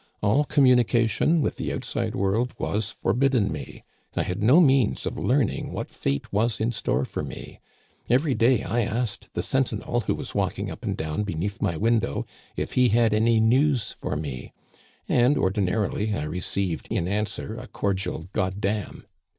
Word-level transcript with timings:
All 0.23 0.45
communication 0.45 1.43
with 1.43 1.57
the 1.57 1.71
outside 1.71 2.15
world 2.15 2.55
was 2.57 2.89
forbidden 2.89 3.51
me. 3.51 3.83
I 4.15 4.23
had 4.23 4.41
no 4.41 4.59
means 4.59 5.05
of 5.05 5.15
learning 5.19 5.71
what 5.73 5.91
fate 5.91 6.33
was 6.33 6.59
in 6.59 6.71
store 6.71 7.05
for 7.05 7.21
me. 7.21 7.59
Every 8.09 8.33
day 8.33 8.63
I 8.63 8.81
asked 8.81 9.29
the 9.35 9.43
sentinel 9.43 9.99
who 9.99 10.15
was 10.15 10.33
walking 10.33 10.71
up 10.71 10.81
and 10.83 10.97
down 10.97 11.21
beneath 11.21 11.61
my 11.61 11.77
window 11.77 12.25
if 12.55 12.71
he 12.71 12.89
had 12.89 13.13
any 13.13 13.39
news 13.39 13.91
for 13.91 14.15
me, 14.15 14.53
and 15.07 15.35
ordi 15.35 15.63
narily 15.65 16.15
I 16.19 16.23
received 16.23 16.87
in 16.89 17.07
answer 17.07 17.55
a 17.55 17.67
cordial 17.67 18.27
* 18.31 18.33
goddam.' 18.33 19.05